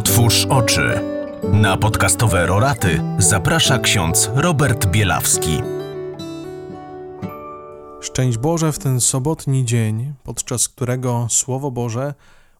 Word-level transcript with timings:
Otwórz 0.00 0.46
oczy. 0.50 1.00
Na 1.52 1.76
podcastowe 1.76 2.46
roraty 2.46 3.02
zaprasza 3.18 3.78
ksiądz 3.78 4.30
Robert 4.34 4.86
Bielawski. 4.86 5.62
Szczęść 8.00 8.38
Boże 8.38 8.72
w 8.72 8.78
ten 8.78 9.00
sobotni 9.00 9.64
dzień, 9.64 10.14
podczas 10.24 10.68
którego 10.68 11.26
Słowo 11.30 11.70
Boże 11.70 12.14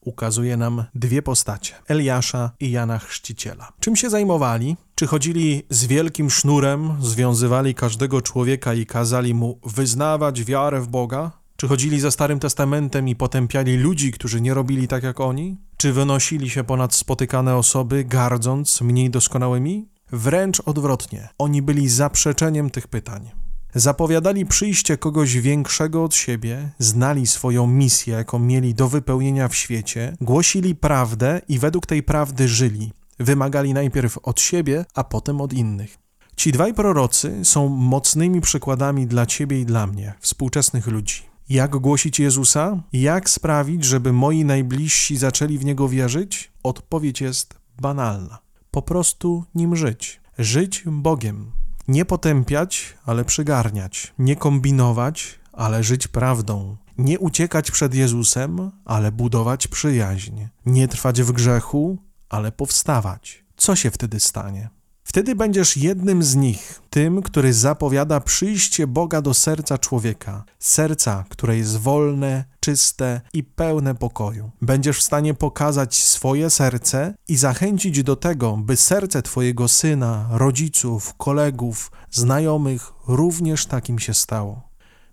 ukazuje 0.00 0.56
nam 0.56 0.84
dwie 0.94 1.22
postacie: 1.22 1.74
Eliasza 1.88 2.50
i 2.60 2.70
Jana 2.70 2.98
Chrzciciela. 2.98 3.72
Czym 3.80 3.96
się 3.96 4.10
zajmowali? 4.10 4.76
Czy 4.94 5.06
chodzili 5.06 5.62
z 5.70 5.86
wielkim 5.86 6.30
sznurem, 6.30 6.96
związywali 7.00 7.74
każdego 7.74 8.22
człowieka 8.22 8.74
i 8.74 8.86
kazali 8.86 9.34
mu 9.34 9.58
wyznawać 9.64 10.44
wiarę 10.44 10.80
w 10.80 10.88
Boga? 10.88 11.30
Czy 11.56 11.68
chodzili 11.68 12.00
za 12.00 12.10
Starym 12.10 12.38
Testamentem 12.38 13.08
i 13.08 13.16
potępiali 13.16 13.76
ludzi, 13.76 14.12
którzy 14.12 14.40
nie 14.40 14.54
robili 14.54 14.88
tak 14.88 15.02
jak 15.02 15.20
oni? 15.20 15.56
Czy 15.76 15.92
wynosili 15.92 16.50
się 16.50 16.64
ponad 16.64 16.94
spotykane 16.94 17.56
osoby, 17.56 18.04
gardząc 18.04 18.80
mniej 18.80 19.10
doskonałymi? 19.10 19.88
Wręcz 20.12 20.60
odwrotnie. 20.60 21.28
Oni 21.38 21.62
byli 21.62 21.88
zaprzeczeniem 21.88 22.70
tych 22.70 22.88
pytań. 22.88 23.30
Zapowiadali 23.74 24.46
przyjście 24.46 24.98
kogoś 24.98 25.36
większego 25.36 26.04
od 26.04 26.14
siebie, 26.14 26.70
znali 26.78 27.26
swoją 27.26 27.66
misję, 27.66 28.14
jaką 28.14 28.38
mieli 28.38 28.74
do 28.74 28.88
wypełnienia 28.88 29.48
w 29.48 29.56
świecie, 29.56 30.16
głosili 30.20 30.74
prawdę 30.74 31.40
i 31.48 31.58
według 31.58 31.86
tej 31.86 32.02
prawdy 32.02 32.48
żyli. 32.48 32.92
Wymagali 33.18 33.74
najpierw 33.74 34.18
od 34.18 34.40
siebie, 34.40 34.84
a 34.94 35.04
potem 35.04 35.40
od 35.40 35.52
innych. 35.52 35.98
Ci 36.36 36.52
dwaj 36.52 36.74
prorocy 36.74 37.44
są 37.44 37.68
mocnymi 37.68 38.40
przykładami 38.40 39.06
dla 39.06 39.26
ciebie 39.26 39.60
i 39.60 39.66
dla 39.66 39.86
mnie, 39.86 40.14
współczesnych 40.20 40.86
ludzi. 40.86 41.35
Jak 41.48 41.76
głosić 41.76 42.20
Jezusa? 42.20 42.82
Jak 42.92 43.30
sprawić, 43.30 43.84
żeby 43.84 44.12
moi 44.12 44.44
najbliżsi 44.44 45.16
zaczęli 45.16 45.58
w 45.58 45.64
Niego 45.64 45.88
wierzyć? 45.88 46.52
Odpowiedź 46.62 47.20
jest 47.20 47.54
banalna. 47.80 48.38
Po 48.70 48.82
prostu 48.82 49.44
nim 49.54 49.76
żyć. 49.76 50.20
Żyć 50.38 50.84
Bogiem. 50.86 51.52
Nie 51.88 52.04
potępiać, 52.04 52.96
ale 53.04 53.24
przygarniać. 53.24 54.14
Nie 54.18 54.36
kombinować, 54.36 55.38
ale 55.52 55.82
żyć 55.82 56.08
prawdą. 56.08 56.76
Nie 56.98 57.18
uciekać 57.18 57.70
przed 57.70 57.94
Jezusem, 57.94 58.70
ale 58.84 59.12
budować 59.12 59.66
przyjaźń. 59.66 60.46
Nie 60.66 60.88
trwać 60.88 61.22
w 61.22 61.32
grzechu, 61.32 61.98
ale 62.28 62.52
powstawać. 62.52 63.44
Co 63.56 63.76
się 63.76 63.90
wtedy 63.90 64.20
stanie? 64.20 64.68
Wtedy 65.16 65.34
będziesz 65.34 65.76
jednym 65.76 66.22
z 66.22 66.36
nich, 66.36 66.80
tym, 66.90 67.22
który 67.22 67.52
zapowiada 67.52 68.20
przyjście 68.20 68.86
Boga 68.86 69.22
do 69.22 69.34
serca 69.34 69.78
człowieka, 69.78 70.44
serca, 70.58 71.24
które 71.28 71.56
jest 71.56 71.76
wolne, 71.76 72.44
czyste 72.60 73.20
i 73.32 73.44
pełne 73.44 73.94
pokoju. 73.94 74.50
Będziesz 74.62 74.98
w 74.98 75.02
stanie 75.02 75.34
pokazać 75.34 75.96
swoje 75.98 76.50
serce 76.50 77.14
i 77.28 77.36
zachęcić 77.36 78.02
do 78.02 78.16
tego, 78.16 78.56
by 78.56 78.76
serce 78.76 79.22
Twojego 79.22 79.68
syna, 79.68 80.28
rodziców, 80.30 81.14
kolegów, 81.14 81.90
znajomych 82.10 82.92
również 83.08 83.66
takim 83.66 83.98
się 83.98 84.14
stało. 84.14 84.68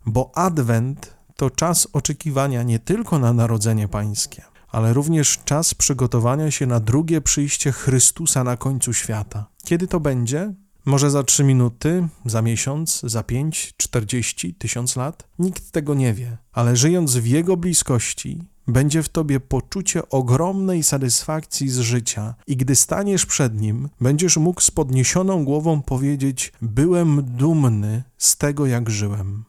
Bo 0.05 0.31
Adwent 0.35 1.13
to 1.35 1.49
czas 1.49 1.87
oczekiwania 1.93 2.63
nie 2.63 2.79
tylko 2.79 3.19
na 3.19 3.33
narodzenie 3.33 3.87
Pańskie 3.87 4.52
ale 4.73 4.93
również 4.93 5.39
czas 5.45 5.73
przygotowania 5.73 6.51
się 6.51 6.65
na 6.65 6.79
drugie 6.79 7.21
przyjście 7.21 7.71
Chrystusa 7.71 8.43
na 8.43 8.57
końcu 8.57 8.93
świata. 8.93 9.45
Kiedy 9.65 9.87
to 9.87 9.99
będzie? 9.99 10.53
Może 10.85 11.11
za 11.11 11.23
trzy 11.23 11.43
minuty, 11.43 12.07
za 12.25 12.41
miesiąc, 12.41 13.01
za 13.03 13.23
pięć, 13.23 13.73
czterdzieści, 13.77 14.53
tysiąc 14.53 14.95
lat? 14.95 15.27
Nikt 15.39 15.71
tego 15.71 15.93
nie 15.93 16.13
wie, 16.13 16.37
ale 16.53 16.75
żyjąc 16.75 17.15
w 17.15 17.27
Jego 17.27 17.57
bliskości, 17.57 18.43
będzie 18.67 19.03
w 19.03 19.09
tobie 19.09 19.39
poczucie 19.39 20.09
ogromnej 20.09 20.83
satysfakcji 20.83 21.69
z 21.69 21.79
życia 21.79 22.35
i 22.47 22.57
gdy 22.57 22.75
staniesz 22.75 23.25
przed 23.25 23.61
Nim, 23.61 23.89
będziesz 24.01 24.37
mógł 24.37 24.61
z 24.61 24.71
podniesioną 24.71 25.45
głową 25.45 25.81
powiedzieć: 25.81 26.53
Byłem 26.61 27.23
dumny 27.23 28.03
z 28.17 28.37
tego, 28.37 28.65
jak 28.65 28.89
żyłem. 28.89 29.43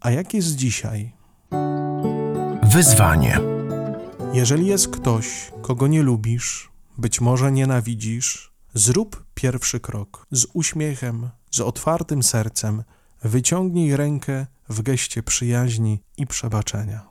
A 0.00 0.10
jak 0.10 0.34
jest 0.34 0.56
dzisiaj? 0.56 1.12
Wyzwanie. 2.62 3.55
Jeżeli 4.36 4.66
jest 4.66 4.88
ktoś, 4.88 5.52
kogo 5.62 5.86
nie 5.86 6.02
lubisz, 6.02 6.70
być 6.98 7.20
może 7.20 7.52
nienawidzisz, 7.52 8.52
zrób 8.74 9.24
pierwszy 9.34 9.80
krok 9.80 10.26
z 10.30 10.46
uśmiechem, 10.52 11.30
z 11.50 11.60
otwartym 11.60 12.22
sercem, 12.22 12.82
wyciągnij 13.24 13.96
rękę 13.96 14.46
w 14.68 14.82
geście 14.82 15.22
przyjaźni 15.22 16.00
i 16.16 16.26
przebaczenia. 16.26 17.08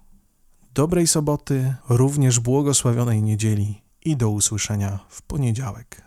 Dobrej 0.73 1.07
soboty, 1.07 1.75
również 1.89 2.39
błogosławionej 2.39 3.23
niedzieli 3.23 3.81
i 4.05 4.17
do 4.17 4.29
usłyszenia 4.29 4.99
w 5.09 5.21
poniedziałek. 5.21 6.01